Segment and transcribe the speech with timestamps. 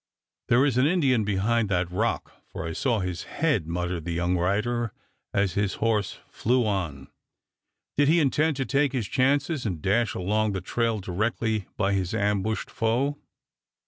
[0.47, 4.35] "There is an Indian behind that rock, for I saw his head," muttered the young
[4.35, 4.93] rider
[5.31, 7.09] as his horse flew on.
[7.97, 12.15] Did he intend to take his chances and dash along the trail directly by his
[12.15, 13.19] ambushed foe?